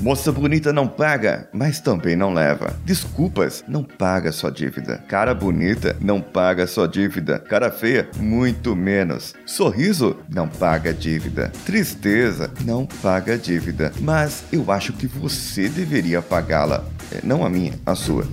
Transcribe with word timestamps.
Moça 0.00 0.32
bonita 0.32 0.72
não 0.72 0.88
paga, 0.88 1.46
mas 1.52 1.78
também 1.78 2.16
não 2.16 2.32
leva. 2.32 2.74
Desculpas, 2.86 3.62
não 3.68 3.84
paga 3.84 4.32
sua 4.32 4.50
dívida. 4.50 4.96
Cara 5.06 5.34
bonita 5.34 5.94
não 6.00 6.22
paga 6.22 6.66
sua 6.66 6.88
dívida. 6.88 7.38
Cara 7.38 7.70
feia, 7.70 8.08
muito 8.18 8.74
menos. 8.74 9.34
Sorriso 9.44 10.16
não 10.26 10.48
paga 10.48 10.94
dívida. 10.94 11.52
Tristeza 11.66 12.50
não 12.64 12.86
paga 12.86 13.36
dívida. 13.36 13.92
Mas 14.00 14.42
eu 14.50 14.70
acho 14.72 14.94
que 14.94 15.06
você 15.06 15.68
deveria 15.68 16.22
pagá-la. 16.22 16.82
É, 17.12 17.20
não 17.22 17.44
a 17.44 17.50
minha, 17.50 17.74
a 17.84 17.94
sua. 17.94 18.26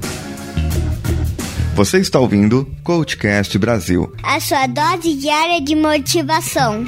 Você 1.75 1.99
está 1.99 2.17
ouvindo 2.17 2.65
Coachcast 2.81 3.57
Brasil. 3.57 4.11
A 4.23 4.39
sua 4.39 4.67
dose 4.67 5.15
diária 5.15 5.61
de 5.61 5.75
motivação. 5.75 6.85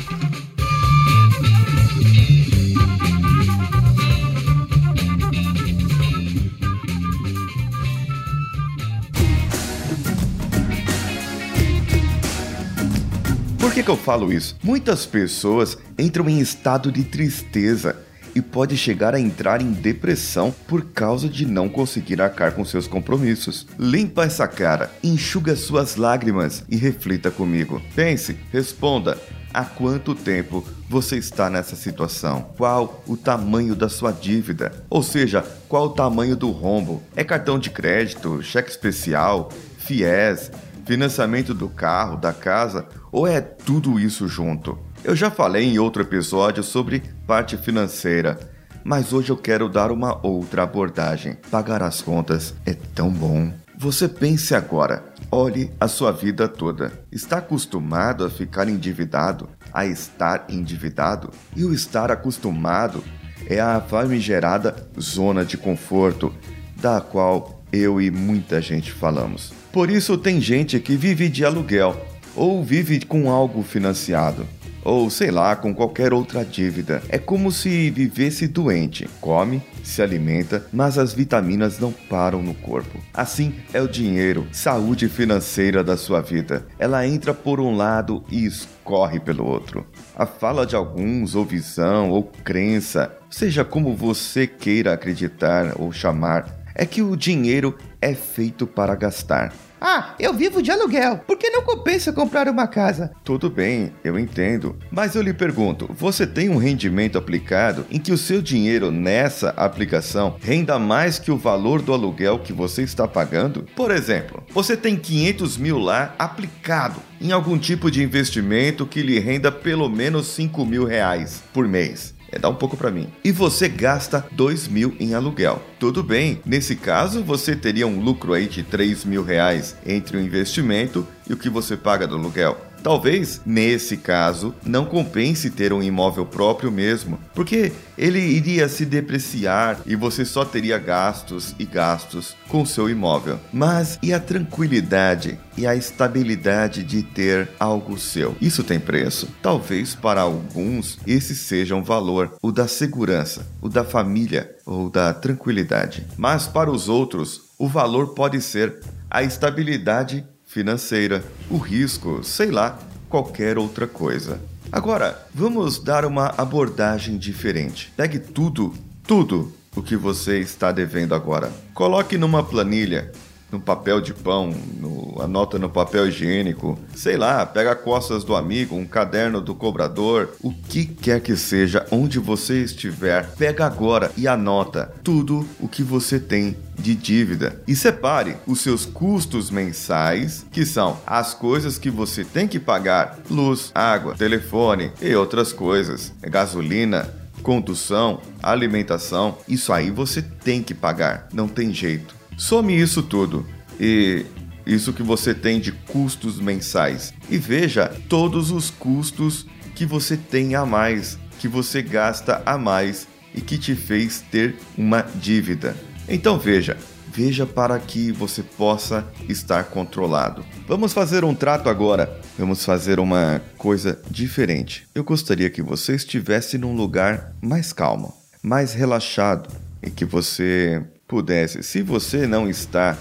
Por 13.70 13.76
que, 13.76 13.84
que 13.84 13.92
eu 13.92 13.96
falo 13.96 14.34
isso? 14.34 14.58
Muitas 14.64 15.06
pessoas 15.06 15.78
entram 15.96 16.28
em 16.28 16.40
estado 16.40 16.92
de 16.92 17.04
tristeza 17.04 17.96
e 18.34 18.42
pode 18.42 18.76
chegar 18.76 19.14
a 19.14 19.20
entrar 19.20 19.62
em 19.62 19.72
depressão 19.72 20.52
por 20.68 20.86
causa 20.86 21.30
de 21.30 21.46
não 21.46 21.70
conseguir 21.70 22.20
arcar 22.20 22.54
com 22.54 22.66
seus 22.66 22.88
compromissos. 22.88 23.68
Limpa 23.78 24.24
essa 24.24 24.48
cara, 24.48 24.92
enxuga 25.04 25.56
suas 25.56 25.98
lágrimas 25.98 26.64
e 26.68 26.76
reflita 26.78 27.30
comigo. 27.30 27.80
Pense, 27.94 28.40
responda. 28.52 29.20
Há 29.54 29.64
quanto 29.64 30.16
tempo 30.16 30.66
você 30.90 31.18
está 31.18 31.48
nessa 31.48 31.76
situação? 31.76 32.50
Qual 32.58 33.04
o 33.06 33.16
tamanho 33.16 33.76
da 33.76 33.88
sua 33.88 34.12
dívida? 34.12 34.84
Ou 34.90 35.04
seja, 35.04 35.46
qual 35.68 35.86
o 35.86 35.90
tamanho 35.90 36.36
do 36.36 36.50
rombo? 36.50 37.04
É 37.16 37.24
cartão 37.24 37.60
de 37.60 37.70
crédito, 37.70 38.42
cheque 38.42 38.72
especial, 38.72 39.52
FIES, 39.78 40.52
financiamento 40.86 41.54
do 41.54 41.70
carro, 41.70 42.18
da 42.18 42.34
casa 42.34 42.88
ou 43.12 43.28
é 43.28 43.42
tudo 43.42 44.00
isso 44.00 44.28
junto? 44.28 44.78
Eu 45.04 45.16
já 45.16 45.32
falei 45.32 45.64
em 45.66 45.80
outro 45.80 46.02
episódio 46.02 46.62
sobre 46.64 47.02
parte 47.26 47.56
financeira, 47.56 48.38
mas 48.84 49.14
hoje 49.14 49.30
eu 49.30 49.38
quero 49.38 49.70
dar 49.70 49.92
uma 49.92 50.20
outra 50.26 50.64
abordagem. 50.64 51.38
Pagar 51.50 51.82
as 51.82 52.02
contas 52.02 52.54
é 52.66 52.74
tão 52.74 53.10
bom. 53.10 53.52
Você 53.78 54.10
pense 54.10 54.54
agora, 54.54 55.06
olhe 55.32 55.72
a 55.80 55.88
sua 55.88 56.12
vida 56.12 56.50
toda. 56.50 56.92
Está 57.12 57.38
acostumado 57.38 58.26
a 58.26 58.30
ficar 58.30 58.68
endividado, 58.68 59.48
a 59.74 59.86
estar 59.86 60.48
endividado? 60.50 61.30
E 61.56 61.64
o 61.64 61.74
estar 61.74 62.12
acostumado 62.12 63.02
é 63.48 63.60
a 63.60 63.80
famigerada 63.80 64.76
zona 65.00 65.46
de 65.46 65.58
conforto, 65.58 66.34
da 66.76 67.00
qual 67.00 67.59
eu 67.72 68.02
e 68.02 68.10
muita 68.10 68.62
gente 68.62 68.92
falamos. 68.92 69.54
Por 69.72 69.90
isso 69.90 70.18
tem 70.18 70.42
gente 70.42 70.80
que 70.80 70.96
vive 70.96 71.30
de 71.30 71.46
aluguel 71.46 72.00
ou 72.36 72.64
vive 72.64 73.06
com 73.06 73.30
algo 73.30 73.64
financiado 73.64 74.46
ou 74.84 75.10
sei 75.10 75.32
lá, 75.32 75.56
com 75.56 75.74
qualquer 75.74 76.14
outra 76.14 76.44
dívida. 76.44 77.02
É 77.10 77.18
como 77.18 77.52
se 77.52 77.90
vivesse 77.90 78.48
doente. 78.48 79.08
Come, 79.20 79.62
se 79.84 80.02
alimenta, 80.02 80.66
mas 80.72 80.98
as 80.98 81.14
vitaminas 81.14 81.80
não 81.80 81.92
param 81.92 82.42
no 82.42 82.54
corpo. 82.54 83.00
Assim 83.14 83.54
é 83.74 83.82
o 83.82 83.88
dinheiro, 83.88 84.48
saúde 84.52 85.08
financeira 85.08 85.84
da 85.84 85.98
sua 85.98 86.22
vida. 86.22 86.66
Ela 86.78 87.06
entra 87.08 87.34
por 87.34 87.60
um 87.60 87.76
lado 87.76 88.24
e 88.32 88.46
escorre 88.46 89.20
pelo 89.20 89.46
outro. 89.46 89.86
A 90.16 90.26
fala 90.26 90.66
de 90.66 90.76
alguns, 90.76 91.36
ou 91.36 91.46
visão, 91.46 92.10
ou 92.10 92.24
crença, 92.24 93.16
seja 93.30 93.64
como 93.64 93.96
você 93.96 94.48
queira 94.48 94.94
acreditar 94.94 95.74
ou 95.78 95.92
chamar, 95.92 96.59
é 96.76 96.86
que 96.86 97.02
o 97.02 97.16
dinheiro 97.16 97.78
é 98.02 98.14
feito 98.14 98.66
para 98.66 98.96
gastar. 98.96 99.54
Ah, 99.82 100.14
eu 100.20 100.34
vivo 100.34 100.62
de 100.62 100.72
aluguel. 100.72 101.20
Por 101.20 101.38
que 101.38 101.50
não 101.50 101.62
compensa 101.62 102.12
comprar 102.12 102.50
uma 102.50 102.68
casa? 102.68 103.12
Tudo 103.24 103.50
bem, 103.50 103.94
eu 104.04 104.20
entendo. 104.20 104.76
Mas 104.92 105.16
eu 105.16 105.22
lhe 105.22 105.34
pergunto: 105.34 105.90
você 105.94 106.28
tem 106.28 106.50
um 106.50 106.58
rendimento 106.58 107.18
aplicado 107.18 107.86
em 107.90 107.98
que 107.98 108.12
o 108.12 108.18
seu 108.18 108.42
dinheiro 108.42 108.92
nessa 108.92 109.52
aplicação 109.52 110.36
renda 110.42 110.78
mais 110.78 111.18
que 111.18 111.32
o 111.32 111.38
valor 111.38 111.82
do 111.82 111.94
aluguel 111.94 112.40
que 112.40 112.52
você 112.52 112.84
está 112.84 113.08
pagando? 113.08 113.66
Por 113.76 113.90
exemplo, 113.92 114.44
você 114.54 114.76
tem 114.76 114.98
500 114.98 115.58
mil 115.58 115.78
lá 115.78 116.14
aplicado 116.20 117.02
em 117.22 117.32
algum 117.32 117.58
tipo 117.58 117.90
de 117.90 118.04
investimento 118.04 118.86
que 118.86 119.02
lhe 119.02 119.20
renda 119.20 119.52
pelo 119.52 119.88
menos 119.88 120.28
5 120.28 120.66
mil 120.66 120.84
reais 120.84 121.42
por 121.54 121.68
mês. 121.68 122.19
É, 122.32 122.40
dá 122.40 122.50
um 122.50 122.56
pouco 122.56 122.78
para 122.78 122.92
mim. 122.92 123.08
E 123.24 123.32
você 123.32 123.68
gasta 123.68 124.26
2 124.32 124.68
mil 124.68 124.96
em 125.00 125.14
aluguel. 125.14 125.62
Tudo 125.80 126.04
bem, 126.04 126.42
nesse 126.46 126.76
caso 126.76 127.24
você 127.24 127.56
teria 127.56 127.88
um 127.88 128.02
lucro 128.02 128.34
aí 128.34 128.48
de 128.48 128.64
3 128.64 129.06
mil 129.06 129.24
reais 129.24 129.76
entre 129.86 130.18
o 130.18 130.22
investimento 130.22 131.08
e 131.28 131.34
o 131.34 131.38
que 131.38 131.50
você 131.50 131.76
paga 131.76 132.08
do 132.08 132.16
aluguel. 132.16 132.69
Talvez, 132.82 133.42
nesse 133.46 133.98
caso, 133.98 134.54
não 134.66 134.86
compense 134.86 135.50
ter 135.50 135.74
um 135.74 135.84
imóvel 135.84 136.26
próprio 136.26 136.72
mesmo, 136.72 137.20
porque 137.34 137.72
ele 137.98 138.20
iria 138.20 138.70
se 138.70 138.86
depreciar 138.86 139.80
e 139.86 139.96
você 139.96 140.24
só 140.24 140.46
teria 140.46 140.78
gastos 140.78 141.54
e 141.60 141.66
gastos 141.66 142.36
com 142.48 142.66
seu 142.66 142.90
imóvel. 142.90 143.40
Mas 143.52 144.00
e 144.02 144.14
a 144.14 144.20
tranquilidade 144.20 145.38
e 145.58 145.68
a 145.68 145.76
estabilidade 145.76 146.84
de 146.84 147.04
ter 147.04 147.50
algo 147.60 148.00
seu? 148.00 148.36
Isso 148.40 148.64
tem 148.64 148.80
preço? 148.80 149.28
Talvez 149.42 149.96
para 149.96 150.22
alguns 150.22 150.98
esse 151.06 151.36
seja 151.36 151.76
um 151.76 151.84
valor, 151.84 152.38
o 152.42 152.52
da 152.52 152.68
segurança, 152.68 153.46
o 153.62 153.68
da 153.68 153.84
família 153.84 154.56
ou 154.66 154.90
da 154.90 155.14
tranquilidade. 155.14 156.06
Mas 156.18 156.48
para 156.48 156.72
os 156.72 156.88
outros, 156.88 157.50
o 157.58 157.68
valor 157.68 158.14
pode 158.14 158.42
ser 158.42 158.80
a 159.10 159.24
estabilidade 159.24 160.26
financeira, 160.50 161.24
o 161.48 161.58
risco, 161.58 162.24
sei 162.24 162.50
lá, 162.50 162.80
qualquer 163.08 163.60
outra 163.60 163.86
coisa. 163.86 164.42
Agora, 164.72 165.28
vamos 165.32 165.78
dar 165.78 166.04
uma 166.06 166.34
abordagem 166.36 167.20
diferente. 167.20 167.94
Pegue 167.96 168.18
tudo, 168.18 168.74
tudo 169.04 169.54
o 169.76 169.84
que 169.84 169.96
você 169.96 170.40
está 170.40 170.72
devendo 170.72 171.14
agora. 171.14 171.54
Coloque 171.72 172.18
numa 172.18 172.44
planilha 172.44 173.12
no 173.52 173.60
papel 173.60 174.02
de 174.02 174.14
pão, 174.14 174.54
no, 174.80 175.22
anota 175.22 175.58
no 175.58 175.70
papel 175.70 176.08
higiênico, 176.08 176.78
sei 176.96 177.18
lá, 177.18 177.46
pega 177.46 177.76
costas 177.76 178.24
do 178.24 178.36
amigo, 178.36 178.76
um 178.76 178.86
caderno 178.86 179.42
do 179.42 179.56
cobrador, 179.56 180.30
o 180.42 180.54
que 180.54 180.86
quer 180.86 181.22
que 181.22 181.36
seja, 181.36 181.86
onde 181.92 182.20
você 182.20 182.64
estiver, 182.64 183.30
pega 183.36 183.66
agora 183.66 184.12
e 184.16 184.28
anota 184.28 184.94
tudo 185.04 185.48
o 185.60 185.68
que 185.68 185.84
você 185.84 186.20
tem 186.20 186.56
de 186.78 186.96
dívida. 186.96 187.62
E 187.68 187.76
separe 187.76 188.38
os 188.48 188.62
seus 188.62 188.86
custos 188.86 189.50
mensais, 189.50 190.46
que 190.52 190.66
são 190.66 191.00
as 191.06 191.34
coisas 191.34 191.78
que 191.78 191.90
você 191.90 192.24
tem 192.24 192.48
que 192.48 192.60
pagar: 192.60 193.20
luz, 193.30 193.72
água, 193.74 194.16
telefone 194.16 194.92
e 195.02 195.14
outras 195.16 195.52
coisas, 195.52 196.14
gasolina, 196.22 197.10
condução, 197.42 198.22
alimentação, 198.42 199.38
isso 199.48 199.74
aí 199.74 199.90
você 199.90 200.22
tem 200.22 200.62
que 200.62 200.74
pagar, 200.74 201.28
não 201.34 201.48
tem 201.48 201.74
jeito. 201.74 202.19
Some 202.40 202.74
isso 202.74 203.04
tudo 203.04 203.46
e 203.78 204.26
isso 204.66 204.94
que 204.94 205.04
você 205.04 205.34
tem 205.34 205.60
de 205.60 205.74
custos 205.74 206.40
mensais 206.40 207.14
e 207.30 207.38
veja 207.38 207.94
todos 208.08 208.50
os 208.50 208.70
custos 208.72 209.46
que 209.76 209.86
você 209.86 210.16
tem 210.16 210.56
a 210.56 210.66
mais, 210.66 211.20
que 211.38 211.50
você 211.50 211.82
gasta 211.82 212.42
a 212.46 212.58
mais 212.58 213.10
e 213.36 213.42
que 213.42 213.58
te 213.58 213.76
fez 213.76 214.24
ter 214.32 214.56
uma 214.78 215.02
dívida. 215.02 215.76
Então 216.08 216.40
veja, 216.40 216.78
veja 217.14 217.46
para 217.46 217.78
que 217.78 218.10
você 218.14 218.42
possa 218.42 219.06
estar 219.28 219.66
controlado. 219.66 220.46
Vamos 220.66 220.94
fazer 220.94 221.26
um 221.26 221.36
trato 221.36 221.68
agora. 221.68 222.22
Vamos 222.38 222.64
fazer 222.64 223.02
uma 223.02 223.42
coisa 223.58 224.02
diferente. 224.10 224.88
Eu 224.96 225.04
gostaria 225.04 225.50
que 225.50 225.62
você 225.62 225.94
estivesse 225.94 226.58
num 226.58 226.74
lugar 226.74 227.36
mais 227.42 227.74
calmo, 227.74 228.14
mais 228.42 228.74
relaxado 228.74 229.50
e 229.84 229.92
que 229.92 230.06
você 230.06 230.82
pudesse, 231.10 231.64
se 231.64 231.82
você 231.82 232.28
não 232.28 232.48
está, 232.48 232.96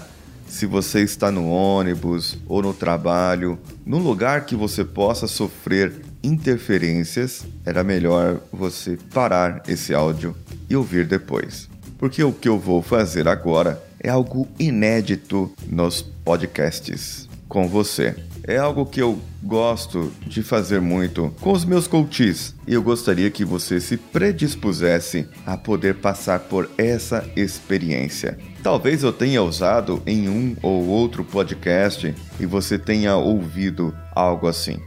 se 0.47 0.65
você 0.65 1.03
está 1.03 1.31
no 1.31 1.47
ônibus 1.47 2.39
ou 2.47 2.63
no 2.63 2.73
trabalho, 2.73 3.57
num 3.85 3.99
lugar 3.99 4.45
que 4.45 4.55
você 4.55 4.83
possa 4.83 5.27
sofrer 5.27 5.93
interferências, 6.23 7.45
era 7.63 7.83
melhor 7.83 8.41
você 8.51 8.97
parar 9.13 9.61
esse 9.67 9.93
áudio 9.93 10.35
e 10.67 10.75
ouvir 10.75 11.05
depois. 11.05 11.69
Porque 11.99 12.23
o 12.23 12.33
que 12.33 12.49
eu 12.49 12.57
vou 12.57 12.81
fazer 12.81 13.27
agora 13.27 13.81
é 13.99 14.09
algo 14.09 14.47
inédito 14.57 15.51
nos 15.67 16.01
podcasts 16.01 17.29
com 17.47 17.67
você. 17.67 18.15
É 18.43 18.57
algo 18.57 18.87
que 18.87 18.99
eu 18.99 19.19
gosto 19.41 20.11
de 20.25 20.43
fazer 20.43 20.81
muito 20.81 21.33
com 21.39 21.51
os 21.51 21.63
meus 21.63 21.87
coaches 21.87 22.55
e 22.67 22.73
eu 22.73 22.83
gostaria 22.83 23.31
que 23.31 23.45
você 23.45 23.79
se 23.79 23.97
predispusesse 23.97 25.27
a 25.45 25.57
poder 25.57 25.95
passar 25.95 26.39
por 26.41 26.69
essa 26.77 27.25
experiência. 27.35 28.37
Talvez 28.61 29.03
eu 29.03 29.13
tenha 29.13 29.41
usado 29.41 30.01
em 30.05 30.27
um 30.27 30.55
ou 30.61 30.85
outro 30.87 31.23
podcast 31.23 32.13
e 32.39 32.45
você 32.45 32.77
tenha 32.77 33.15
ouvido 33.15 33.95
algo 34.13 34.47
assim. 34.47 34.79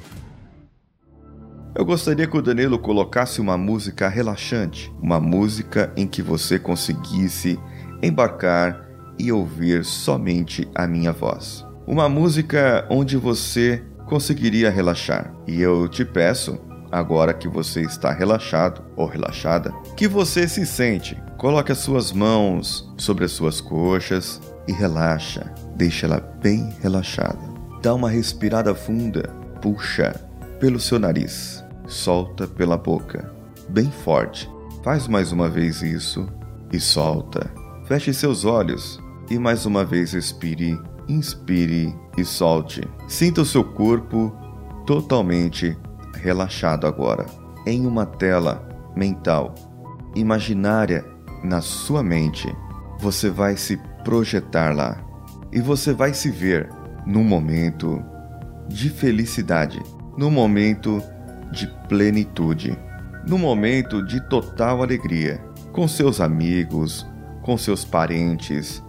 Eu 1.74 1.86
gostaria 1.86 2.26
que 2.26 2.36
o 2.36 2.42
Danilo 2.42 2.78
colocasse 2.78 3.40
uma 3.40 3.56
música 3.56 4.06
relaxante, 4.06 4.92
uma 5.02 5.18
música 5.18 5.90
em 5.96 6.06
que 6.06 6.20
você 6.20 6.58
conseguisse 6.58 7.58
embarcar 8.02 8.86
e 9.18 9.32
ouvir 9.32 9.82
somente 9.82 10.68
a 10.74 10.86
minha 10.86 11.12
voz. 11.12 11.64
Uma 11.86 12.10
música 12.10 12.86
onde 12.90 13.16
você 13.16 13.82
conseguiria 14.12 14.68
relaxar. 14.68 15.32
E 15.46 15.58
eu 15.62 15.88
te 15.88 16.04
peço, 16.04 16.60
agora 16.90 17.32
que 17.32 17.48
você 17.48 17.80
está 17.80 18.12
relaxado 18.12 18.84
ou 18.94 19.06
relaxada, 19.06 19.72
que 19.96 20.06
você 20.06 20.46
se 20.46 20.66
sente. 20.66 21.16
Coloque 21.38 21.72
as 21.72 21.78
suas 21.78 22.12
mãos 22.12 22.92
sobre 22.98 23.24
as 23.24 23.32
suas 23.32 23.58
coxas 23.58 24.38
e 24.68 24.72
relaxa. 24.72 25.50
Deixa 25.76 26.04
ela 26.04 26.20
bem 26.42 26.74
relaxada. 26.82 27.40
Dá 27.82 27.94
uma 27.94 28.10
respirada 28.10 28.74
funda. 28.74 29.30
Puxa 29.62 30.14
pelo 30.60 30.78
seu 30.78 30.98
nariz. 30.98 31.64
Solta 31.86 32.46
pela 32.46 32.76
boca. 32.76 33.32
Bem 33.70 33.90
forte. 34.04 34.46
Faz 34.84 35.08
mais 35.08 35.32
uma 35.32 35.48
vez 35.48 35.80
isso 35.80 36.28
e 36.70 36.78
solta. 36.78 37.50
Feche 37.86 38.12
seus 38.12 38.44
olhos 38.44 39.00
e 39.30 39.38
mais 39.38 39.64
uma 39.64 39.86
vez 39.86 40.12
expire, 40.12 40.78
inspire 41.08 41.94
e 42.16 42.24
solte. 42.24 42.82
Sinta 43.08 43.42
o 43.42 43.46
seu 43.46 43.64
corpo 43.64 44.32
totalmente 44.86 45.76
relaxado 46.16 46.86
agora, 46.86 47.26
em 47.66 47.86
uma 47.86 48.06
tela 48.06 48.68
mental, 48.96 49.54
imaginária 50.14 51.04
na 51.42 51.60
sua 51.60 52.02
mente. 52.02 52.54
Você 53.00 53.30
vai 53.30 53.56
se 53.56 53.76
projetar 54.04 54.74
lá 54.74 54.96
e 55.52 55.60
você 55.60 55.92
vai 55.92 56.14
se 56.14 56.30
ver 56.30 56.68
num 57.06 57.24
momento 57.24 58.02
de 58.68 58.88
felicidade, 58.88 59.82
num 60.16 60.30
momento 60.30 61.02
de 61.50 61.66
plenitude, 61.88 62.78
num 63.26 63.38
momento 63.38 64.04
de 64.04 64.20
total 64.28 64.82
alegria, 64.82 65.38
com 65.72 65.86
seus 65.86 66.20
amigos, 66.20 67.06
com 67.42 67.58
seus 67.58 67.84
parentes, 67.84 68.82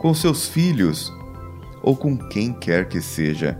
com 0.00 0.14
seus 0.14 0.46
filhos 0.48 1.12
ou 1.86 1.96
com 1.96 2.18
quem 2.18 2.52
quer 2.52 2.88
que 2.88 3.00
seja, 3.00 3.56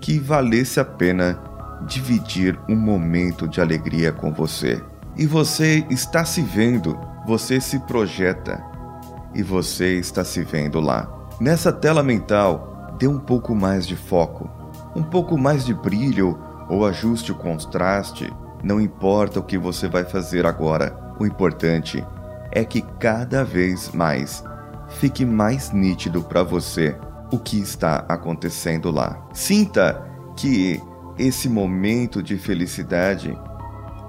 que 0.00 0.18
valesse 0.18 0.80
a 0.80 0.84
pena 0.84 1.40
dividir 1.86 2.58
um 2.68 2.74
momento 2.74 3.46
de 3.46 3.60
alegria 3.60 4.10
com 4.10 4.32
você. 4.32 4.82
E 5.16 5.24
você 5.24 5.86
está 5.88 6.24
se 6.24 6.42
vendo, 6.42 6.98
você 7.24 7.60
se 7.60 7.78
projeta 7.78 8.60
e 9.32 9.40
você 9.40 9.94
está 10.00 10.24
se 10.24 10.42
vendo 10.42 10.80
lá. 10.80 11.08
Nessa 11.40 11.72
tela 11.72 12.02
mental, 12.02 12.96
dê 12.98 13.06
um 13.06 13.20
pouco 13.20 13.54
mais 13.54 13.86
de 13.86 13.94
foco, 13.94 14.50
um 14.96 15.04
pouco 15.04 15.38
mais 15.38 15.64
de 15.64 15.72
brilho 15.72 16.36
ou 16.68 16.84
ajuste 16.84 17.30
o 17.30 17.36
contraste. 17.36 18.32
Não 18.64 18.80
importa 18.80 19.38
o 19.38 19.44
que 19.44 19.56
você 19.56 19.86
vai 19.86 20.04
fazer 20.04 20.44
agora, 20.44 21.14
o 21.20 21.24
importante 21.24 22.04
é 22.50 22.64
que 22.64 22.82
cada 22.98 23.44
vez 23.44 23.92
mais 23.92 24.42
fique 24.88 25.24
mais 25.24 25.70
nítido 25.70 26.20
para 26.20 26.42
você 26.42 26.96
o 27.30 27.38
que 27.38 27.58
está 27.58 28.04
acontecendo 28.08 28.90
lá. 28.90 29.28
Sinta 29.32 30.04
que 30.36 30.80
esse 31.18 31.48
momento 31.48 32.22
de 32.22 32.36
felicidade, 32.36 33.36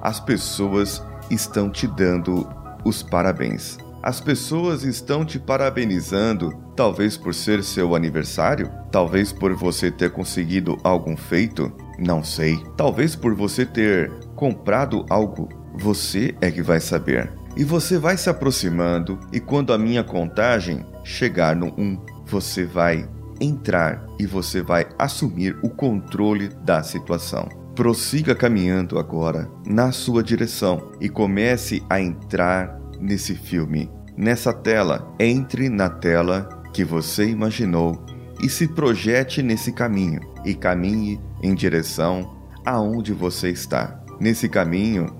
as 0.02 0.20
pessoas 0.20 1.04
estão 1.30 1.70
te 1.70 1.88
dando 1.88 2.48
os 2.84 3.02
parabéns. 3.02 3.78
As 4.02 4.22
pessoas 4.22 4.84
estão 4.84 5.26
te 5.26 5.40
parabenizando, 5.40 6.54
talvez 6.76 7.18
por 7.18 7.34
ser 7.34 7.64
seu 7.64 7.96
aniversário, 7.96 8.72
talvez 8.92 9.34
por 9.34 9.56
você 9.56 9.90
ter 9.90 10.12
conseguido 10.12 10.78
algum 10.84 11.18
feito, 11.18 11.72
não 11.98 12.24
sei, 12.24 12.64
talvez 12.78 13.16
por 13.16 13.34
você 13.34 13.66
ter 13.66 14.12
comprado 14.36 15.04
algo, 15.10 15.50
você 15.74 16.36
é 16.40 16.52
que 16.52 16.62
vai 16.62 16.80
saber. 16.80 17.32
E 17.58 17.64
você 17.64 17.98
vai 17.98 18.16
se 18.16 18.30
aproximando, 18.30 19.20
e 19.34 19.40
quando 19.40 19.74
a 19.74 19.78
minha 19.78 20.04
contagem 20.04 20.86
chegar 21.04 21.56
no 21.56 21.74
1, 21.76 22.00
você 22.26 22.66
vai 22.66 23.08
entrar 23.40 24.06
e 24.20 24.26
você 24.26 24.62
vai 24.62 24.88
assumir 24.98 25.58
o 25.62 25.70
controle 25.70 26.50
da 26.64 26.84
situação. 26.84 27.48
Prossiga 27.76 28.34
caminhando 28.34 28.98
agora 28.98 29.50
na 29.66 29.92
sua 29.92 30.24
direção 30.24 30.92
e 31.02 31.10
comece 31.10 31.84
a 31.90 32.00
entrar 32.00 32.80
nesse 33.00 33.36
filme. 33.36 33.92
Nessa 34.16 34.54
tela, 34.54 35.14
entre 35.20 35.68
na 35.68 35.90
tela 35.90 36.48
que 36.74 36.86
você 36.86 37.28
imaginou 37.28 38.06
e 38.42 38.50
se 38.50 38.68
projete 38.68 39.42
nesse 39.42 39.74
caminho 39.74 40.22
e 40.46 40.54
caminhe 40.54 41.20
em 41.44 41.54
direção 41.54 42.38
aonde 42.66 43.12
você 43.14 43.50
está. 43.50 44.02
Nesse 44.20 44.48
caminho, 44.48 45.14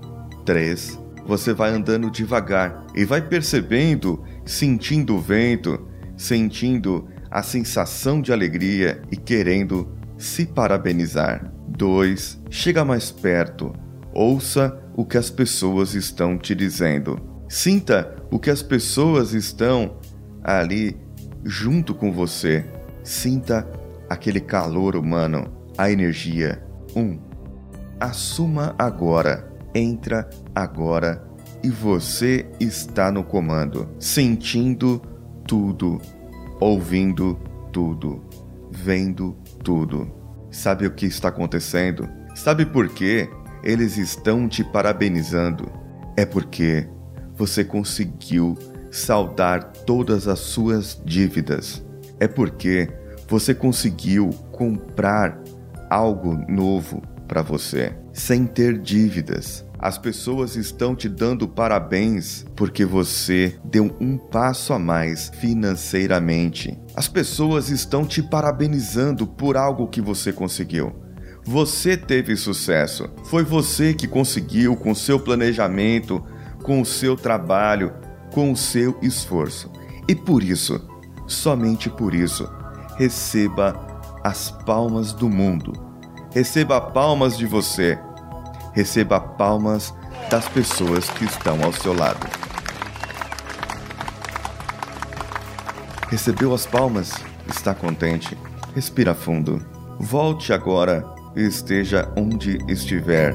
3, 0.46 0.98
você 1.26 1.52
vai 1.52 1.70
andando 1.70 2.10
devagar 2.10 2.86
e 2.94 3.04
vai 3.04 3.20
percebendo, 3.20 4.22
sentindo 4.44 5.16
o 5.16 5.20
vento, 5.20 5.86
sentindo 6.16 7.08
a 7.30 7.42
sensação 7.42 8.20
de 8.20 8.32
alegria 8.32 9.02
e 9.10 9.16
querendo 9.16 9.96
se 10.16 10.46
parabenizar. 10.46 11.52
2. 11.68 12.40
Chega 12.50 12.84
mais 12.84 13.10
perto. 13.10 13.74
Ouça 14.12 14.80
o 14.96 15.04
que 15.04 15.18
as 15.18 15.28
pessoas 15.28 15.94
estão 15.94 16.38
te 16.38 16.54
dizendo. 16.54 17.20
Sinta 17.48 18.16
o 18.30 18.38
que 18.38 18.50
as 18.50 18.62
pessoas 18.62 19.32
estão 19.32 19.98
ali 20.42 20.96
junto 21.44 21.94
com 21.94 22.12
você. 22.12 22.64
Sinta 23.04 23.68
aquele 24.08 24.40
calor 24.40 24.96
humano, 24.96 25.52
a 25.76 25.90
energia. 25.90 26.62
1. 26.94 27.00
Um, 27.00 27.18
assuma 28.00 28.74
agora. 28.78 29.52
Entra 29.74 30.28
agora 30.54 31.22
e 31.62 31.68
você 31.68 32.46
está 32.58 33.10
no 33.10 33.22
comando, 33.22 33.88
sentindo 33.98 35.02
tudo 35.46 36.00
ouvindo 36.60 37.38
tudo, 37.72 38.22
vendo 38.70 39.36
tudo. 39.62 40.10
Sabe 40.50 40.86
o 40.86 40.90
que 40.90 41.06
está 41.06 41.28
acontecendo? 41.28 42.08
Sabe 42.34 42.64
por 42.64 42.88
que 42.88 43.28
eles 43.62 43.96
estão 43.96 44.48
te 44.48 44.64
parabenizando? 44.64 45.70
É 46.16 46.24
porque 46.24 46.88
você 47.34 47.64
conseguiu 47.64 48.56
saldar 48.90 49.72
todas 49.84 50.26
as 50.26 50.38
suas 50.38 51.00
dívidas. 51.04 51.84
É 52.18 52.26
porque 52.26 52.88
você 53.28 53.54
conseguiu 53.54 54.30
comprar 54.52 55.38
algo 55.90 56.34
novo 56.48 57.02
para 57.28 57.42
você 57.42 57.94
sem 58.12 58.46
ter 58.46 58.78
dívidas. 58.78 59.65
As 59.78 59.98
pessoas 59.98 60.56
estão 60.56 60.96
te 60.96 61.08
dando 61.08 61.46
parabéns 61.46 62.46
porque 62.56 62.84
você 62.84 63.58
deu 63.62 63.94
um 64.00 64.16
passo 64.16 64.72
a 64.72 64.78
mais 64.78 65.30
financeiramente. 65.38 66.78
As 66.94 67.08
pessoas 67.08 67.68
estão 67.68 68.04
te 68.04 68.22
parabenizando 68.22 69.26
por 69.26 69.56
algo 69.56 69.86
que 69.86 70.00
você 70.00 70.32
conseguiu. 70.32 70.94
Você 71.44 71.96
teve 71.96 72.36
sucesso. 72.36 73.08
Foi 73.24 73.44
você 73.44 73.92
que 73.92 74.08
conseguiu 74.08 74.74
com 74.76 74.94
seu 74.94 75.20
planejamento, 75.20 76.24
com 76.62 76.80
o 76.80 76.86
seu 76.86 77.14
trabalho, 77.14 77.92
com 78.32 78.50
o 78.50 78.56
seu 78.56 78.98
esforço. 79.02 79.70
E 80.08 80.14
por 80.14 80.42
isso, 80.42 80.80
somente 81.26 81.90
por 81.90 82.14
isso, 82.14 82.48
receba 82.96 83.78
as 84.24 84.50
palmas 84.50 85.12
do 85.12 85.28
mundo. 85.28 85.72
Receba 86.32 86.80
palmas 86.80 87.36
de 87.36 87.46
você 87.46 87.98
receba 88.76 89.18
palmas 89.18 89.94
das 90.30 90.46
pessoas 90.46 91.08
que 91.08 91.24
estão 91.24 91.64
ao 91.64 91.72
seu 91.72 91.94
lado. 91.94 92.28
Recebeu 96.10 96.52
as 96.52 96.66
palmas? 96.66 97.10
Está 97.48 97.74
contente? 97.74 98.36
Respira 98.74 99.14
fundo. 99.14 99.64
Volte 99.98 100.52
agora 100.52 101.02
e 101.34 101.40
esteja 101.40 102.12
onde 102.18 102.58
estiver. 102.68 103.32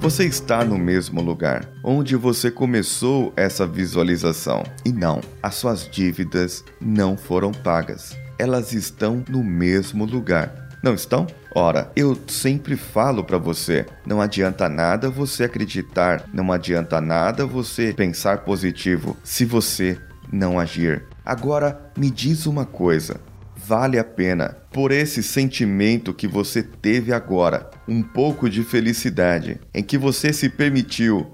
Você 0.00 0.24
está 0.24 0.64
no 0.64 0.78
mesmo 0.78 1.20
lugar 1.20 1.68
onde 1.84 2.16
você 2.16 2.50
começou 2.50 3.34
essa 3.36 3.66
visualização. 3.66 4.64
E 4.82 4.90
não, 4.90 5.20
as 5.42 5.56
suas 5.56 5.86
dívidas 5.86 6.64
não 6.80 7.18
foram 7.18 7.52
pagas. 7.52 8.16
Elas 8.38 8.72
estão 8.72 9.22
no 9.28 9.44
mesmo 9.44 10.06
lugar. 10.06 10.70
Não 10.82 10.94
estão? 10.94 11.26
Ora, 11.54 11.92
eu 11.94 12.18
sempre 12.26 12.76
falo 12.76 13.22
para 13.22 13.36
você, 13.36 13.84
não 14.06 14.22
adianta 14.22 14.70
nada 14.70 15.10
você 15.10 15.44
acreditar, 15.44 16.24
não 16.32 16.50
adianta 16.50 16.98
nada 16.98 17.44
você 17.44 17.92
pensar 17.92 18.38
positivo 18.38 19.14
se 19.22 19.44
você 19.44 20.00
não 20.32 20.58
agir. 20.58 21.04
Agora, 21.26 21.92
me 21.94 22.10
diz 22.10 22.46
uma 22.46 22.64
coisa, 22.64 23.20
vale 23.54 23.98
a 23.98 24.04
pena 24.04 24.56
por 24.72 24.92
esse 24.92 25.22
sentimento 25.22 26.14
que 26.14 26.26
você 26.26 26.62
teve 26.62 27.12
agora, 27.12 27.70
um 27.90 28.02
pouco 28.04 28.48
de 28.48 28.62
felicidade, 28.62 29.60
em 29.74 29.82
que 29.82 29.98
você 29.98 30.32
se 30.32 30.48
permitiu 30.48 31.26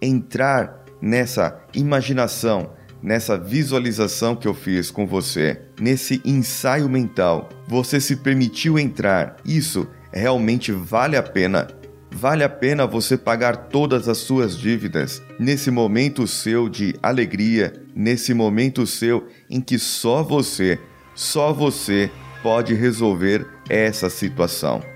entrar 0.00 0.84
nessa 1.02 1.60
imaginação, 1.74 2.70
nessa 3.02 3.36
visualização 3.36 4.36
que 4.36 4.46
eu 4.46 4.54
fiz 4.54 4.92
com 4.92 5.08
você, 5.08 5.60
nesse 5.78 6.22
ensaio 6.24 6.88
mental, 6.88 7.48
você 7.66 8.00
se 8.00 8.14
permitiu 8.14 8.78
entrar. 8.78 9.36
Isso 9.44 9.88
realmente 10.12 10.70
vale 10.70 11.16
a 11.16 11.22
pena. 11.22 11.66
Vale 12.12 12.44
a 12.44 12.48
pena 12.48 12.86
você 12.86 13.18
pagar 13.18 13.56
todas 13.56 14.08
as 14.08 14.18
suas 14.18 14.56
dívidas 14.56 15.20
nesse 15.36 15.68
momento 15.68 16.28
seu 16.28 16.68
de 16.68 16.94
alegria, 17.02 17.72
nesse 17.92 18.32
momento 18.32 18.86
seu 18.86 19.26
em 19.50 19.60
que 19.60 19.80
só 19.80 20.22
você, 20.22 20.78
só 21.12 21.52
você 21.52 22.08
pode 22.40 22.72
resolver 22.72 23.44
essa 23.68 24.08
situação. 24.08 24.93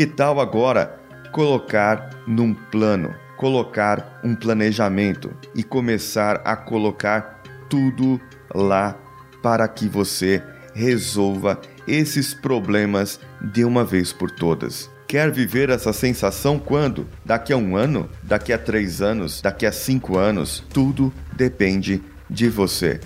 Que 0.00 0.06
tal 0.06 0.40
agora 0.40 0.98
colocar 1.30 2.08
num 2.26 2.54
plano, 2.54 3.14
colocar 3.36 4.18
um 4.24 4.34
planejamento 4.34 5.30
e 5.54 5.62
começar 5.62 6.40
a 6.42 6.56
colocar 6.56 7.42
tudo 7.68 8.18
lá 8.54 8.98
para 9.42 9.68
que 9.68 9.86
você 9.86 10.42
resolva 10.72 11.60
esses 11.86 12.32
problemas 12.32 13.20
de 13.42 13.62
uma 13.62 13.84
vez 13.84 14.10
por 14.10 14.30
todas. 14.30 14.90
Quer 15.06 15.30
viver 15.30 15.68
essa 15.68 15.92
sensação 15.92 16.58
quando? 16.58 17.06
Daqui 17.22 17.52
a 17.52 17.58
um 17.58 17.76
ano? 17.76 18.08
Daqui 18.22 18.54
a 18.54 18.58
três 18.58 19.02
anos? 19.02 19.42
Daqui 19.42 19.66
a 19.66 19.72
cinco 19.72 20.16
anos? 20.16 20.64
Tudo 20.70 21.12
depende 21.36 22.02
de 22.30 22.48
você. 22.48 23.00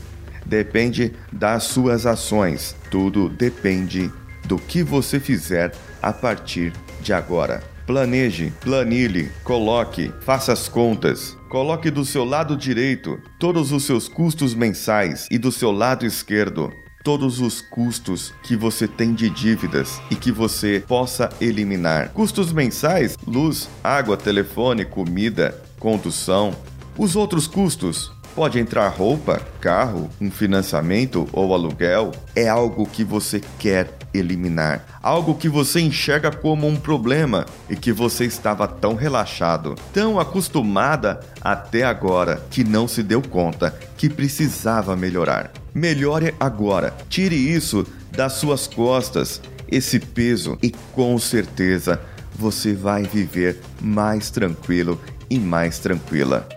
Depende 0.47 1.13
das 1.33 1.65
suas 1.65 2.07
ações. 2.07 2.77
Tudo 2.89 3.29
depende 3.29 4.13
do 4.45 4.59
que 4.59 4.85
você 4.85 5.19
fizer 5.19 5.73
a 6.01 6.13
partir 6.13 6.73
de 7.05 7.13
agora. 7.13 7.63
Planeje, 7.87 8.53
planilhe, 8.63 9.31
coloque, 9.45 10.11
faça 10.23 10.53
as 10.53 10.69
contas. 10.69 11.37
Coloque 11.51 11.91
do 11.91 12.05
seu 12.05 12.25
lado 12.25 12.57
direito 12.57 13.21
todos 13.39 13.71
os 13.71 13.85
seus 13.85 14.09
custos 14.09 14.55
mensais 14.55 15.29
e 15.31 15.37
do 15.37 15.53
seu 15.53 15.71
lado 15.71 16.07
esquerdo 16.07 16.73
todos 17.05 17.39
os 17.39 17.61
custos 17.61 18.33
que 18.43 18.57
você 18.57 18.89
tem 18.89 19.13
de 19.13 19.29
dívidas 19.29 20.01
e 20.11 20.17
que 20.17 20.33
você 20.33 20.83
possa 20.89 21.29
eliminar. 21.39 22.09
Custos 22.09 22.51
mensais: 22.51 23.19
luz, 23.27 23.69
água, 23.85 24.17
telefone, 24.17 24.87
comida, 24.87 25.63
condução. 25.79 26.57
Os 26.97 27.15
outros 27.15 27.47
custos 27.47 28.11
Pode 28.35 28.59
entrar 28.59 28.89
roupa, 28.89 29.41
carro, 29.61 30.11
um 30.21 30.29
financiamento 30.29 31.29
ou 31.33 31.55
aluguel. 31.55 32.11
É 32.35 32.49
algo 32.49 32.85
que 32.85 33.05
você 33.05 33.41
quer 33.61 33.97
eliminar. 34.13 34.85
Algo 35.01 35.37
que 35.37 35.49
você 35.49 35.81
enxerga 35.81 36.33
como 36.33 36.67
um 36.67 36.75
problema 36.75 37.47
e 37.71 37.77
que 37.77 37.93
você 37.93 38.25
estava 38.25 38.67
tão 38.67 38.97
relaxado, 38.97 39.77
tão 39.93 40.19
acostumada 40.19 41.21
até 41.41 41.85
agora, 41.85 42.45
que 42.51 42.65
não 42.65 42.89
se 42.89 43.05
deu 43.05 43.23
conta 43.23 43.73
que 43.97 44.09
precisava 44.09 44.97
melhorar. 44.97 45.53
Melhore 45.73 46.35
agora. 46.41 46.93
Tire 47.09 47.37
isso 47.37 47.87
das 48.11 48.33
suas 48.33 48.67
costas, 48.67 49.41
esse 49.69 50.01
peso, 50.01 50.59
e 50.61 50.73
com 50.93 51.17
certeza 51.21 52.01
você 52.35 52.73
vai 52.73 53.05
viver 53.05 53.61
mais 53.81 54.29
tranquilo 54.29 55.01
e 55.31 55.39
mais 55.39 55.79
tranquila. 55.79 56.49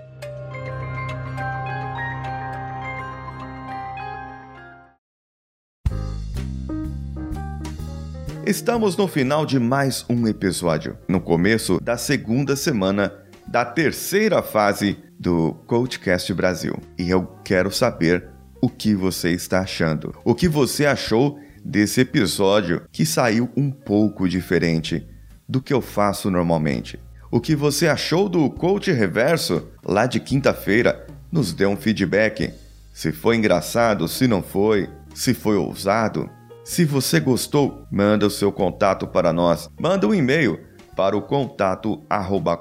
Estamos 8.47 8.95
no 8.95 9.09
final 9.09 9.45
de 9.45 9.59
mais 9.59 10.05
um 10.09 10.25
episódio, 10.25 10.97
no 11.05 11.19
começo 11.19 11.81
da 11.81 11.97
segunda 11.97 12.55
semana 12.55 13.13
da 13.45 13.65
terceira 13.65 14.41
fase 14.41 14.97
do 15.19 15.53
Coachcast 15.67 16.33
Brasil. 16.33 16.73
E 16.97 17.09
eu 17.09 17.27
quero 17.43 17.69
saber 17.69 18.29
o 18.61 18.69
que 18.69 18.95
você 18.95 19.31
está 19.31 19.59
achando. 19.59 20.15
O 20.23 20.33
que 20.33 20.47
você 20.47 20.85
achou 20.85 21.37
desse 21.61 21.99
episódio 21.99 22.83
que 22.89 23.05
saiu 23.05 23.49
um 23.53 23.69
pouco 23.69 24.29
diferente 24.29 25.05
do 25.45 25.61
que 25.61 25.73
eu 25.73 25.81
faço 25.81 26.31
normalmente. 26.31 26.97
O 27.29 27.41
que 27.41 27.53
você 27.53 27.89
achou 27.89 28.29
do 28.29 28.49
Coach 28.49 28.89
Reverso 28.93 29.67
lá 29.83 30.05
de 30.05 30.21
quinta-feira? 30.21 31.05
Nos 31.29 31.51
dê 31.51 31.65
um 31.65 31.75
feedback. 31.75 32.53
Se 32.93 33.11
foi 33.11 33.35
engraçado, 33.35 34.07
se 34.07 34.25
não 34.25 34.41
foi, 34.41 34.89
se 35.13 35.33
foi 35.33 35.57
ousado, 35.57 36.29
se 36.67 36.83
você 36.83 37.21
gostou, 37.21 37.87
manda 37.89 38.27
o 38.27 38.29
seu 38.29 38.51
contato 38.51 39.07
para 39.07 39.31
nós. 39.31 39.69
Manda 39.79 40.05
um 40.05 40.13
e-mail 40.13 40.59
para 40.97 41.15
o 41.15 41.21
contato 41.21 42.03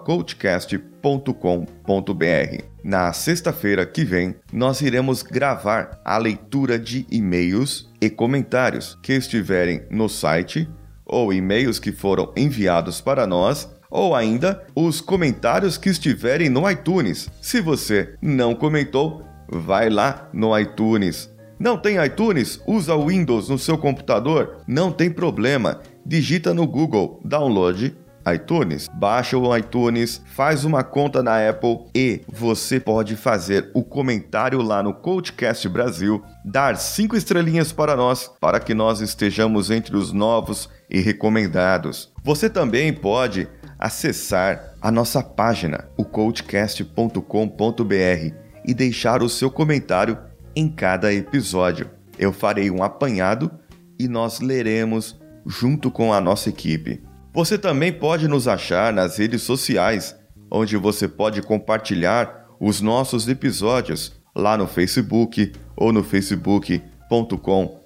coachcast.com.br. 0.04 2.64
Na 2.84 3.12
sexta-feira 3.12 3.84
que 3.84 4.04
vem, 4.04 4.36
nós 4.52 4.80
iremos 4.80 5.24
gravar 5.24 6.00
a 6.04 6.16
leitura 6.18 6.78
de 6.78 7.04
e-mails 7.10 7.92
e 8.00 8.08
comentários 8.08 8.96
que 9.02 9.12
estiverem 9.12 9.82
no 9.90 10.08
site 10.08 10.70
ou 11.04 11.32
e-mails 11.32 11.80
que 11.80 11.90
foram 11.90 12.32
enviados 12.36 13.00
para 13.00 13.26
nós 13.26 13.68
ou 13.90 14.14
ainda 14.14 14.64
os 14.72 15.00
comentários 15.00 15.76
que 15.76 15.88
estiverem 15.88 16.48
no 16.48 16.70
iTunes. 16.70 17.28
Se 17.42 17.60
você 17.60 18.14
não 18.22 18.54
comentou, 18.54 19.24
vai 19.48 19.90
lá 19.90 20.28
no 20.32 20.56
iTunes 20.56 21.34
não 21.58 21.78
tem 21.78 22.02
iTunes? 22.04 22.60
Usa 22.66 22.94
o 22.94 23.06
Windows 23.06 23.48
no 23.48 23.58
seu 23.58 23.78
computador? 23.78 24.58
Não 24.66 24.92
tem 24.92 25.10
problema. 25.10 25.80
Digita 26.04 26.52
no 26.52 26.66
Google 26.66 27.20
Download 27.24 27.96
iTunes, 28.34 28.88
baixa 28.92 29.38
o 29.38 29.56
iTunes, 29.56 30.20
faz 30.34 30.64
uma 30.64 30.82
conta 30.82 31.22
na 31.22 31.48
Apple 31.48 31.84
e 31.94 32.22
você 32.26 32.80
pode 32.80 33.14
fazer 33.14 33.70
o 33.72 33.84
comentário 33.84 34.60
lá 34.62 34.82
no 34.82 34.92
Coachcast 34.92 35.68
Brasil, 35.68 36.20
dar 36.44 36.76
cinco 36.76 37.16
estrelinhas 37.16 37.72
para 37.72 37.94
nós, 37.94 38.28
para 38.40 38.58
que 38.58 38.74
nós 38.74 39.00
estejamos 39.00 39.70
entre 39.70 39.96
os 39.96 40.12
novos 40.12 40.68
e 40.90 41.00
recomendados. 41.00 42.12
Você 42.24 42.50
também 42.50 42.92
pode 42.92 43.48
acessar 43.78 44.74
a 44.80 44.90
nossa 44.90 45.22
página, 45.22 45.88
o 45.96 46.04
coachcast.com.br 46.04 48.34
e 48.64 48.74
deixar 48.74 49.22
o 49.22 49.28
seu 49.28 49.50
comentário 49.50 50.18
em 50.56 50.68
cada 50.68 51.12
episódio. 51.12 51.90
Eu 52.18 52.32
farei 52.32 52.70
um 52.70 52.82
apanhado 52.82 53.50
e 53.98 54.08
nós 54.08 54.40
leremos 54.40 55.20
junto 55.44 55.90
com 55.90 56.12
a 56.12 56.20
nossa 56.20 56.48
equipe. 56.48 57.04
Você 57.34 57.58
também 57.58 57.92
pode 57.92 58.26
nos 58.26 58.48
achar 58.48 58.92
nas 58.92 59.18
redes 59.18 59.42
sociais, 59.42 60.16
onde 60.50 60.76
você 60.78 61.06
pode 61.06 61.42
compartilhar 61.42 62.46
os 62.58 62.80
nossos 62.80 63.28
episódios 63.28 64.14
lá 64.34 64.56
no 64.56 64.66
Facebook 64.66 65.52
ou 65.76 65.92
no 65.92 66.02
facebook.com 66.02 67.80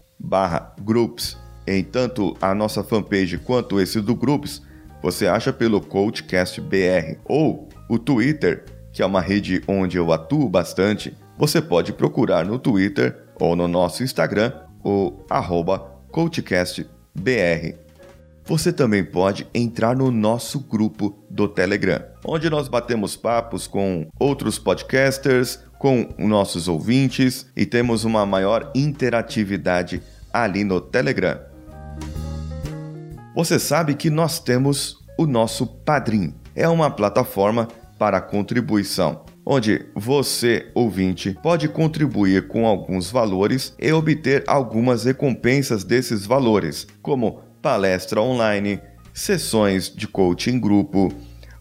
groups. 0.81 1.37
Em 1.67 1.83
tanto 1.83 2.37
a 2.41 2.55
nossa 2.55 2.83
fanpage 2.83 3.39
quanto 3.39 3.81
esse 3.81 4.01
do 4.01 4.15
Groups, 4.15 4.63
você 5.03 5.27
acha 5.27 5.53
pelo 5.53 5.81
Coachcast 5.81 6.61
BR 6.61 7.19
ou 7.25 7.69
o 7.89 7.99
Twitter, 7.99 8.65
que 8.93 9.03
é 9.03 9.07
uma 9.07 9.21
rede 9.21 9.63
onde 9.69 9.97
eu 9.97 10.13
atuo 10.13 10.49
bastante, 10.49 11.17
você 11.41 11.63
pode 11.63 11.95
procurar 11.95 12.45
no 12.45 12.59
Twitter 12.59 13.17
ou 13.41 13.57
no 13.57 13.67
nosso 13.67 14.05
Instagram 14.05 14.53
o 14.85 15.25
CoachCastBR. 16.13 17.79
Você 18.45 18.71
também 18.71 19.03
pode 19.03 19.47
entrar 19.55 19.97
no 19.97 20.11
nosso 20.11 20.61
grupo 20.61 21.19
do 21.31 21.49
Telegram, 21.49 22.05
onde 22.27 22.51
nós 22.51 22.69
batemos 22.69 23.17
papos 23.17 23.67
com 23.67 24.07
outros 24.19 24.59
podcasters, 24.59 25.61
com 25.79 26.11
nossos 26.19 26.69
ouvintes 26.69 27.47
e 27.57 27.65
temos 27.65 28.05
uma 28.05 28.27
maior 28.27 28.71
interatividade 28.75 30.03
ali 30.31 30.63
no 30.63 30.79
Telegram. 30.79 31.41
Você 33.35 33.59
sabe 33.59 33.95
que 33.95 34.11
nós 34.11 34.41
temos 34.41 34.99
o 35.17 35.25
nosso 35.27 35.67
Padrim. 35.67 36.35
É 36.55 36.69
uma 36.69 36.91
plataforma 36.91 37.67
para 37.99 38.21
contribuição 38.21 39.25
onde 39.45 39.87
você, 39.95 40.71
ouvinte, 40.75 41.37
pode 41.43 41.69
contribuir 41.69 42.49
com 42.49 42.67
alguns 42.67 43.11
valores 43.11 43.75
e 43.79 43.93
obter 43.93 44.45
algumas 44.47 45.05
recompensas 45.05 45.85
desses 45.85 46.27
valores, 46.27 46.87
como 47.03 47.41
palestra 47.63 48.21
online, 48.21 48.81
sessões 49.13 49.95
de 49.95 50.07
coaching 50.07 50.59
grupo. 50.59 51.13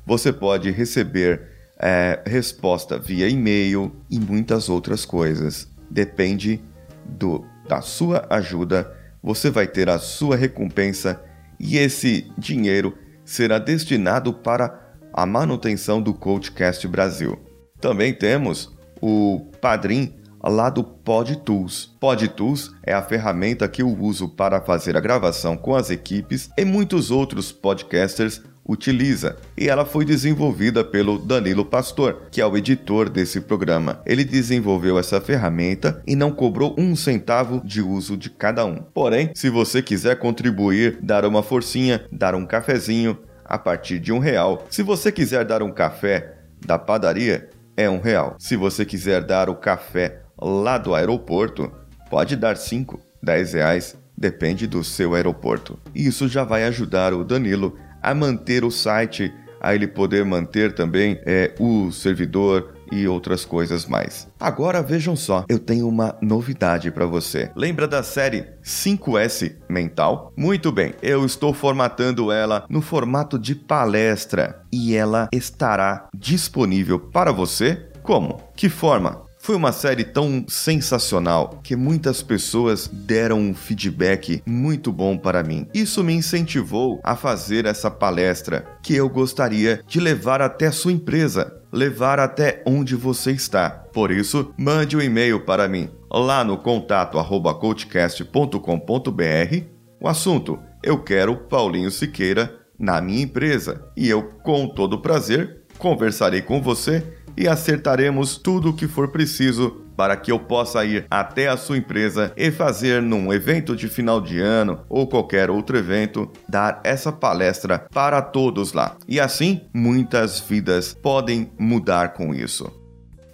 Você 0.06 0.32
pode 0.32 0.72
receber 0.72 1.42
é, 1.80 2.22
resposta 2.26 3.00
via 3.00 3.28
e-mail 3.28 3.96
e 4.10 4.20
muitas 4.20 4.70
outras 4.70 5.06
coisas. 5.06 5.68
Depende 5.90 6.62
do, 7.06 7.46
da 7.68 7.82
sua 7.82 8.28
ajuda, 8.30 8.96
você 9.22 9.50
vai 9.50 9.68
ter 9.68 9.90
a 9.90 10.00
sua 10.00 10.36
recompensa 10.36 11.22
e 11.60 11.78
esse 11.78 12.32
dinheiro 12.38 12.98
será 13.26 13.60
destinado 13.60 14.34
para 14.34 14.96
a 15.14 15.26
manutenção 15.26 16.02
do 16.02 16.14
Coachcast 16.14 16.88
Brasil. 16.88 17.49
Também 17.80 18.14
temos 18.14 18.76
o 19.02 19.48
Padrim 19.62 20.14
lá 20.44 20.70
do 20.70 20.84
PodTools. 20.84 21.96
PodTools 22.00 22.74
é 22.84 22.94
a 22.94 23.02
ferramenta 23.02 23.68
que 23.68 23.82
eu 23.82 23.90
uso 23.90 24.30
para 24.30 24.62
fazer 24.62 24.96
a 24.96 25.02
gravação 25.02 25.58
com 25.58 25.76
as 25.76 25.90
equipes 25.90 26.50
e 26.58 26.64
muitos 26.64 27.12
outros 27.12 27.52
podcasters 27.52 28.42
utiliza, 28.68 29.36
e 29.58 29.68
ela 29.68 29.84
foi 29.84 30.06
desenvolvida 30.06 30.84
pelo 30.84 31.18
Danilo 31.18 31.66
Pastor, 31.66 32.28
que 32.30 32.40
é 32.40 32.46
o 32.46 32.56
editor 32.56 33.10
desse 33.10 33.42
programa. 33.42 34.00
Ele 34.06 34.24
desenvolveu 34.24 35.00
essa 35.00 35.20
ferramenta 35.20 36.04
e 36.06 36.16
não 36.16 36.32
cobrou 36.32 36.76
um 36.78 36.96
centavo 36.96 37.62
de 37.66 37.82
uso 37.82 38.16
de 38.16 38.30
cada 38.30 38.64
um. 38.66 38.76
Porém, 38.76 39.32
se 39.34 39.50
você 39.50 39.82
quiser 39.82 40.20
contribuir, 40.20 41.00
dar 41.02 41.26
uma 41.26 41.42
forcinha, 41.42 42.06
dar 42.12 42.36
um 42.36 42.46
cafezinho, 42.46 43.18
a 43.44 43.58
partir 43.58 43.98
de 43.98 44.14
um 44.14 44.20
real. 44.20 44.68
Se 44.70 44.84
você 44.84 45.12
quiser 45.12 45.44
dar 45.44 45.64
um 45.64 45.72
café 45.72 46.36
da 46.64 46.78
padaria, 46.78 47.50
é 47.80 47.90
um 47.90 48.02
real. 48.02 48.36
Se 48.38 48.58
você 48.58 48.84
quiser 48.84 49.24
dar 49.24 49.50
o 49.50 49.56
café 49.56 50.22
lá 50.38 50.78
do 50.78 50.94
aeroporto, 50.94 51.72
pode 52.10 52.36
dar 52.36 52.58
5, 52.58 53.00
10 53.24 53.54
reais, 53.54 53.98
depende 54.18 54.68
do 54.68 54.84
seu 54.84 55.16
aeroporto. 55.16 55.80
Isso 55.96 56.28
já 56.28 56.44
vai 56.44 56.66
ajudar 56.66 57.14
o 57.14 57.24
Danilo 57.24 57.78
a 58.02 58.14
manter 58.14 58.66
o 58.66 58.72
site, 58.72 59.34
a 59.62 59.74
ele 59.74 59.88
poder 59.88 60.26
manter 60.26 60.74
também 60.74 61.22
é, 61.26 61.56
o 61.58 61.90
servidor, 61.90 62.74
e 62.92 63.08
outras 63.08 63.46
coisas 63.46 63.86
mais. 63.86 64.28
Agora 64.40 64.82
vejam 64.82 65.16
só, 65.16 65.46
eu 65.48 65.60
tenho 65.60 65.88
uma 65.88 66.16
novidade 66.22 66.92
para 66.92 67.06
você. 67.06 67.52
Lembra 67.56 67.88
da 67.88 68.04
série 68.04 68.48
5S 68.64 69.56
Mental? 69.70 70.34
Muito 70.36 70.72
bem, 70.72 70.94
eu 71.02 71.26
estou 71.26 71.54
formatando 71.54 72.32
ela 72.32 72.66
no 72.70 72.82
formato 72.82 73.38
de 73.38 73.56
palestra 73.56 74.62
e 74.72 74.96
ela 74.96 75.28
estará 75.32 76.08
disponível 76.14 77.00
para 77.00 77.32
você. 77.32 77.88
Como? 78.02 78.42
Que 78.56 78.70
forma? 78.70 79.30
Foi 79.42 79.56
uma 79.56 79.72
série 79.72 80.04
tão 80.04 80.46
sensacional 80.50 81.62
que 81.64 81.74
muitas 81.76 82.22
pessoas 82.22 82.90
deram 82.92 83.40
um 83.40 83.54
feedback 83.54 84.44
muito 84.46 84.92
bom 84.92 85.18
para 85.18 85.42
mim. 85.42 85.66
Isso 85.74 86.04
me 86.04 86.14
incentivou 86.14 87.00
a 87.02 87.16
fazer 87.16 87.66
essa 87.66 87.90
palestra 87.90 88.66
que 88.84 88.94
eu 88.94 89.08
gostaria 89.08 89.82
de 89.88 90.00
levar 90.00 90.42
até 90.42 90.68
a 90.68 90.74
sua 90.74 90.92
empresa, 90.92 91.59
levar 91.72 92.20
até 92.20 92.64
onde 92.66 92.96
você 92.96 93.32
está. 93.32 93.70
Por 93.70 94.12
isso, 94.12 94.54
mande 94.58 94.98
um 94.98 95.02
e-mail 95.02 95.42
para 95.42 95.68
mim 95.68 95.90
lá 96.12 96.44
no 96.44 96.58
contato 96.58 97.24
coachcast.com.br. 97.24 99.66
O 100.02 100.08
assunto: 100.08 100.60
eu 100.84 101.04
quero 101.04 101.36
Paulinho 101.36 101.92
Siqueira 101.92 102.58
na 102.78 103.02
minha 103.02 103.24
empresa 103.24 103.86
e 103.96 104.08
eu, 104.08 104.24
com 104.44 104.68
todo 104.68 105.02
prazer, 105.02 105.64
conversarei 105.78 106.42
com 106.42 106.62
você 106.62 107.04
e 107.38 107.48
acertaremos 107.48 108.38
tudo 108.38 108.70
o 108.70 108.74
que 108.74 108.88
for 108.88 109.10
preciso 109.10 109.86
para 110.00 110.16
que 110.16 110.32
eu 110.32 110.40
possa 110.40 110.86
ir 110.86 111.06
até 111.12 111.50
a 111.50 111.58
sua 111.58 111.78
empresa 111.78 112.32
e 112.38 112.52
fazer 112.52 113.02
num 113.02 113.34
evento 113.34 113.76
de 113.76 113.90
final 113.90 114.22
de 114.22 114.40
ano 114.40 114.80
ou 114.88 115.06
qualquer 115.06 115.50
outro 115.50 115.78
evento, 115.78 116.32
dar 116.48 116.80
essa 116.86 117.12
palestra 117.12 117.86
para 117.94 118.22
todos 118.22 118.72
lá. 118.72 118.96
E 119.10 119.20
assim, 119.20 119.60
muitas 119.74 120.40
vidas 120.40 120.94
podem 120.94 121.52
mudar 121.60 122.14
com 122.14 122.34
isso. 122.34 122.72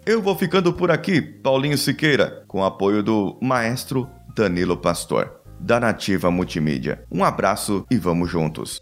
Eu 0.08 0.24
vou 0.24 0.36
ficando 0.36 0.74
por 0.74 0.90
aqui, 0.90 1.22
Paulinho 1.22 1.78
Siqueira, 1.78 2.44
com 2.48 2.64
apoio 2.64 3.04
do 3.04 3.38
maestro 3.40 4.10
Danilo 4.36 4.76
Pastor, 4.76 5.42
da 5.60 5.80
Nativa 5.80 6.32
Multimídia. 6.32 7.04
Um 7.12 7.24
abraço 7.24 7.86
e 7.92 7.98
vamos 7.98 8.28
juntos. 8.28 8.82